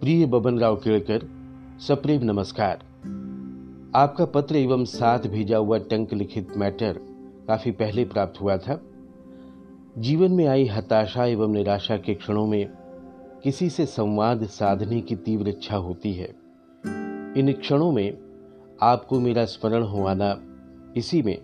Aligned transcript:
प्रिय 0.00 0.26
बबन 0.26 0.58
राव 0.58 0.76
केड़कर 0.76 1.20
सप्रेम 1.80 2.22
नमस्कार। 2.22 2.74
आपका 3.94 4.24
पत्र 4.24 4.56
एवं 4.56 4.84
साथ 4.84 5.18
भेजा 5.18 5.56
हुआ 5.56 5.78
टंक 5.78 6.14
लिखित 6.14 6.56
मैटर 6.56 7.00
काफ़ी 7.48 7.70
पहले 7.70 8.04
प्राप्त 8.04 8.40
हुआ 8.40 8.56
था। 8.56 8.80
जीवन 9.98 10.32
में 10.32 10.46
आई 10.46 10.66
हताशा 10.66 11.24
एवं 11.24 11.52
निराशा 11.52 11.96
के 11.96 12.14
क्षणों 12.14 12.46
में 12.46 12.68
किसी 13.44 13.70
से 13.70 13.86
संवाद 13.86 14.46
साधने 14.46 15.00
की 15.00 15.16
तीव्र 15.16 15.48
इच्छा 15.48 15.76
होती 15.76 16.12
है। 16.12 16.28
इन 17.36 17.52
क्षणों 17.60 17.92
में 17.92 18.18
आपको 18.82 19.20
मेरा 19.20 19.44
स्मरण 19.44 19.82
होना 19.82 20.42
इसी 20.96 21.22
में 21.22 21.38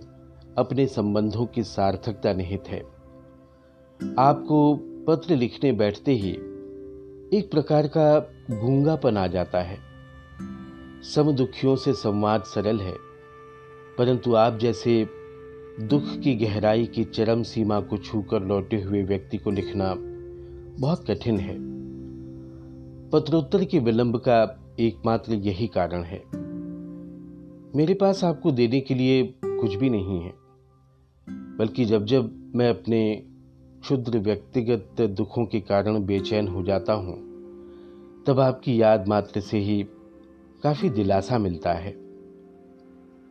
अपने 0.58 0.86
संबंधों 0.86 1.46
की 1.46 1.62
सार्थकता 1.62 2.32
निहित 2.32 2.68
है। 2.68 2.82
आपको 4.18 4.76
पत्र 5.08 5.36
लिखने 5.36 5.72
बैठते 5.72 6.12
ही 6.12 6.38
एक 7.34 7.50
प्रकार 7.50 7.86
का 7.86 8.18
गूंगापन 8.50 9.16
आ 9.16 9.26
जाता 9.26 9.60
है। 9.60 9.78
सम 11.04 11.32
दुखियों 11.32 11.74
से 11.76 11.92
संवाद 11.92 12.42
सरल 12.42 12.80
है, 12.80 12.92
परंतु 13.98 14.34
आप 14.34 14.58
जैसे 14.58 15.04
दुख 15.80 16.02
की 16.18 16.34
गहराई 16.36 16.86
की 16.86 17.04
चरम 17.04 17.42
सीमा 17.42 17.80
को 17.80 17.96
छूकर 17.96 18.42
लौटे 18.42 18.80
हुए 18.82 19.02
व्यक्ति 19.02 19.38
को 19.38 19.50
लिखना 19.50 19.94
बहुत 20.80 21.04
कठिन 21.10 21.38
है। 21.38 21.56
पत्रोत्तर 23.10 23.64
के 23.64 23.78
विलंब 23.78 24.16
का 24.18 24.42
एकमात्र 24.80 25.34
यही 25.34 25.66
कारण 25.66 26.02
है। 26.02 26.22
मेरे 27.76 27.94
पास 27.94 28.24
आपको 28.24 28.50
देने 28.52 28.80
के 28.80 28.94
लिए 28.94 29.22
कुछ 29.44 29.74
भी 29.74 29.90
नहीं 29.90 30.20
है, 30.20 30.32
बल्कि 31.58 31.84
जब 31.84 32.04
जब 32.04 32.52
मैं 32.54 32.70
अपने 32.70 33.02
क्षुद्र 33.86 34.18
व्यक्तिगत 34.18 35.00
दुखों 35.00 35.46
के 35.46 35.60
कारण 35.60 36.04
बेचैन 36.04 36.48
हो 36.48 36.62
जाता 36.62 36.92
हूँ। 36.92 37.14
तब 38.26 38.40
आपकी 38.40 38.82
याद 38.82 39.08
मात्र 39.08 39.40
से 39.40 39.58
ही 39.58 39.86
काफ़ी 40.62 40.90
दिलासा 40.90 41.38
मिलता 41.38 41.72
है। 41.72 41.90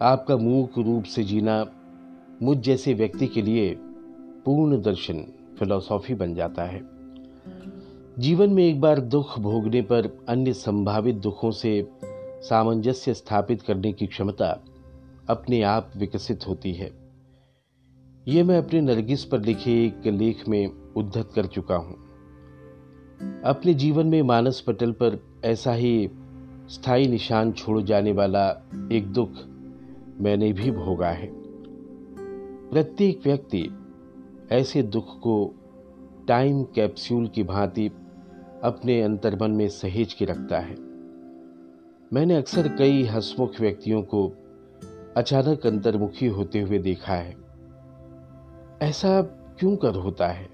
आपका 0.01 0.37
मूक 0.37 0.79
रूप 0.79 1.03
से 1.03 1.23
जीना 1.23 1.65
मुझ 2.41 2.57
जैसे 2.57 2.93
व्यक्ति 2.93 3.27
के 3.27 3.41
लिए 3.41 3.75
पूर्ण 4.45 4.81
दर्शन, 4.81 5.25
फिलॉसॉफी 5.59 6.13
बन 6.13 6.35
जाता 6.35 6.63
है। 6.63 6.81
जीवन 8.19 8.49
में 8.49 8.65
एक 8.65 8.81
बार 8.81 8.99
दुख 8.99 9.39
भोगने 9.39 9.81
पर 9.81 10.25
अन्य 10.29 10.53
संभावित 10.53 11.15
दुखों 11.15 11.51
से 11.51 11.87
सामंजस्य 12.41 13.13
स्थापित 13.13 13.61
करने 13.61 13.93
की 13.93 14.07
क्षमता 14.07 14.63
अपने 15.29 15.61
आप 15.61 15.91
विकसित 15.97 16.47
होती 16.47 16.73
है। 16.73 17.04
यह 18.27 18.43
मैं 18.43 18.57
अपने 18.57 18.81
नरगिस 18.81 19.25
पर 19.25 19.41
लिखे 19.41 19.85
एक 19.85 20.07
लेख 20.07 20.47
में 20.47 20.93
उद्धत 20.97 21.29
कर 21.35 21.45
चुका 21.45 21.75
हूँ। 21.75 21.95
अपने 23.45 23.73
जीवन 23.73 24.07
में 24.07 24.21
मानस 24.21 24.63
पटल 24.67 24.91
पर 24.91 25.23
ऐसा 25.45 25.73
ही 25.73 26.09
स्थायी 26.69 27.07
निशान 27.07 27.51
छोड़ 27.51 27.81
जाने 27.81 28.11
वाला 28.11 28.49
एक 28.91 29.07
दुख 29.07 29.29
मैंने 30.21 30.53
भी 30.53 30.71
भोगा 30.71 31.09
है। 31.09 31.29
प्रत्येक 32.71 33.21
व्यक्ति 33.23 33.69
ऐसे 34.51 34.83
दुख 34.83 35.19
को 35.19 35.53
टाइम 36.27 36.63
कैप्सूल 36.63 37.27
की 37.27 37.43
भांति 37.43 37.87
अपने 38.63 39.01
अंतर्मन 39.01 39.51
में 39.51 39.69
सहेज 39.69 40.13
के 40.13 40.25
रखता 40.25 40.59
है। 40.59 40.75
मैंने 42.13 42.35
अक्सर 42.35 42.67
कई 42.67 43.03
हसमुख 43.03 43.61
व्यक्तियों 43.61 44.01
को 44.01 44.27
अचानक 45.17 45.67
अंतर्मुखी 45.67 46.27
होते 46.27 46.61
हुए 46.61 46.79
देखा 46.79 47.13
है। 47.13 47.44
ऐसा 48.81 49.21
क्यों 49.59 49.75
कर 49.75 49.95
होता 49.95 50.27
है? 50.27 50.49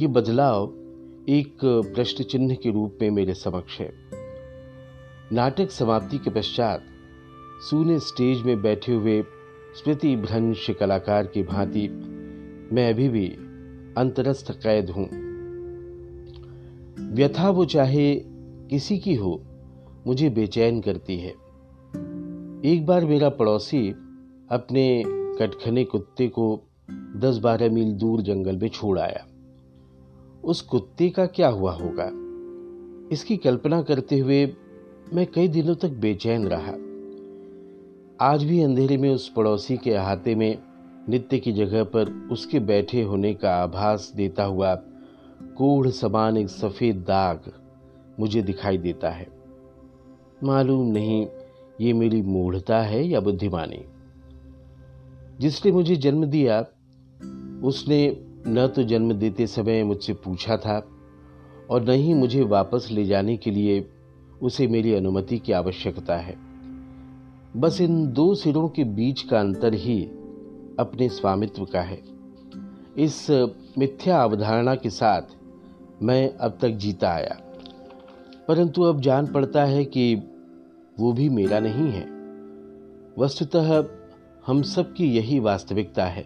ये 0.00 0.06
बदलाव 0.06 0.64
एक 1.28 1.58
प्रश्न 1.64 2.24
चिन्ह 2.24 2.54
के 2.54 2.70
रूप 2.70 2.98
में 3.02 3.10
मेरे 3.10 3.34
समक्ष 3.34 3.80
है। 3.80 3.92
नाटक 5.32 5.70
समाप्ति 5.70 6.18
के 6.18 6.30
पश्चात 6.30 6.84
सूने 7.70 7.98
स्टेज 7.98 8.42
में 8.42 8.62
बैठे 8.62 8.94
हुए 8.94 9.22
स्मृति 9.74 10.16
भ्रंश 10.16 10.70
कलाकार 10.70 11.26
की 11.26 11.42
भांति 11.42 11.88
मैं 12.72 12.92
अभी 12.92 13.08
भी 13.08 13.28
अंतरस्थ 13.98 14.50
कैद 14.50 14.90
हूँ। 14.90 15.08
व्यथा 17.14 17.50
वो 17.50 17.64
चाहे 17.64 18.14
किसी 18.70 18.98
की 18.98 19.14
हो, 19.14 19.42
मुझे 20.06 20.30
बेचैन 20.30 20.80
करती 20.80 21.18
है। 21.18 21.30
एक 22.72 22.86
बार 22.86 23.04
मेरा 23.04 23.28
पड़ोसी 23.28 23.90
अपने 24.50 25.04
कटखने 25.06 25.84
कुत्ते 25.84 26.28
को 26.28 26.70
दस 26.90 27.38
बारह 27.38 27.70
मील 27.70 27.92
दूर 27.92 28.20
जंगल 28.20 28.56
में 28.56 28.68
छोड़ 28.68 28.98
आया। 28.98 29.26
उस 30.44 30.60
कुत्ते 30.60 31.10
का 31.10 31.26
क्या 31.26 31.48
हुआ 31.48 31.72
होगा? 31.72 32.10
इसकी 33.12 33.36
कल्पना 33.36 33.82
करते 33.82 34.18
हुए 34.18 34.52
मैं 35.14 35.26
कई 35.26 35.48
दिनों 35.48 35.74
तक 35.74 35.88
बेचैन 35.88 36.48
रहा। 36.48 36.72
आज 38.32 38.44
भी 38.44 38.62
अंधेरे 38.62 38.96
में 38.96 39.14
उस 39.14 39.28
पड़ोसी 39.28 39.76
के 39.76 39.90
अहाते 39.90 40.34
में 40.34 40.58
नित्य 41.08 41.38
की 41.38 41.52
जगह 41.52 41.84
पर 41.84 42.28
उसके 42.32 42.60
बैठे 42.60 43.02
होने 43.02 43.34
का 43.34 43.50
आभास 43.50 44.12
देता 44.16 44.44
हुआ 44.44 44.74
कोढ़ 45.42 45.88
समान 45.88 46.36
एक 46.36 46.48
सफ़ेद 46.48 46.96
दाग 46.96 47.40
मुझे 48.20 48.42
दिखाई 48.42 48.78
देता 48.78 49.10
है। 49.10 49.28
मालूम 50.44 50.86
नहीं 50.86 51.26
ये 51.80 51.92
मेरी 51.92 52.22
मूढ़ता 52.22 52.80
है 52.80 53.06
या 53.08 53.20
बुद्धिमानी। 53.20 53.84
जिसने 55.40 55.72
मुझे 55.72 55.96
जन्म 55.96 56.24
दिया, 56.24 56.60
उसने 57.64 58.16
न 58.46 58.72
तो 58.76 58.82
जन्म 58.82 59.12
देते 59.12 59.46
समय 59.46 59.84
मुझसे 59.84 60.12
पूछा 60.12 60.56
था 60.56 60.88
और 61.70 61.84
न 61.84 61.90
ही 61.90 62.14
मुझे 62.14 62.42
वापस 62.42 62.88
ले 62.90 63.04
जाने 63.04 63.36
के 63.36 63.50
लिए 63.50 63.88
उसे 64.42 64.66
मेरी 64.66 64.94
अनुमति 64.94 65.38
की 65.38 65.52
आवश्यकता 65.52 66.16
है। 66.16 66.36
बस 67.56 67.80
इन 67.80 68.12
दो 68.12 68.34
सिरों 68.34 68.68
के 68.68 68.84
बीच 68.84 69.22
का 69.22 69.40
अंतर 69.40 69.74
ही 69.74 70.04
अपने 70.78 71.08
स्वामित्व 71.08 71.64
का 71.64 71.80
है। 71.80 72.02
इस 72.98 73.30
मिथ्या 73.78 74.22
अवधारणा 74.22 74.74
के 74.74 74.90
साथ 74.90 75.22
मैं 76.02 76.34
अब 76.34 76.58
तक 76.62 76.68
जीता 76.68 77.08
आया। 77.08 77.40
परंतु 78.48 78.82
अब 78.82 79.00
जान 79.00 79.26
पड़ता 79.26 79.64
है 79.64 79.84
कि 79.84 80.14
वो 81.00 81.12
भी 81.12 81.28
मेरा 81.28 81.60
नहीं 81.60 81.90
है। 81.90 82.06
वस्तुतः 83.18 83.88
हम 84.46 84.62
सब 84.62 84.92
की 84.94 85.04
यही 85.06 85.38
वास्तविकता 85.38 86.04
है। 86.04 86.22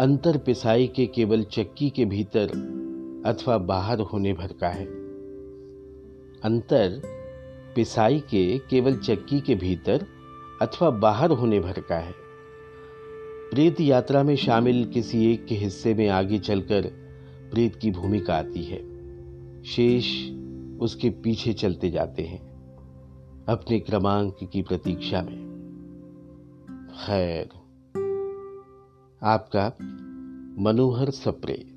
अंतर 0.00 0.38
पिसाई 0.38 0.86
के 0.86 1.06
केवल 1.06 1.42
चक्की 1.42 1.90
के 1.90 2.04
भीतर 2.04 2.48
अथवा 3.26 3.58
बाहर 3.58 4.00
होने 4.00 4.32
भर 4.32 4.52
का 4.52 4.68
है। 4.68 4.84
अंतर 6.44 7.00
पिसाई 7.76 8.18
के 8.20 8.58
केवल 8.58 8.96
चक्की 8.96 9.40
के 9.40 9.54
भीतर 9.54 10.06
अथवा 10.62 10.90
बाहर 10.90 11.30
होने 11.30 11.60
भर 11.60 11.80
का 11.80 11.98
है। 11.98 12.12
प्रेत 13.52 13.80
यात्रा 13.80 14.22
में 14.22 14.36
शामिल 14.36 14.84
किसी 14.84 15.32
एक 15.32 15.46
के 15.46 15.54
हिस्से 15.54 15.94
में 15.94 16.08
आगे 16.08 16.38
चलकर 16.38 16.82
प्रेत 17.52 17.76
की 17.76 17.90
भूमिका 17.90 18.34
आती 18.34 18.62
है। 18.62 19.62
शेष 19.62 20.10
उसके 20.80 21.10
पीछे 21.10 21.52
चलते 21.52 21.90
जाते 21.90 22.22
हैं, 22.22 22.40
अपने 23.48 23.80
क्रमांक 23.80 24.36
की 24.52 24.62
प्रतीक्षा 24.62 25.22
में। 25.22 25.51
खैर 26.92 27.48
आपका 29.22 29.76
मनोहर 30.62 31.10
सप्रे। 31.10 31.71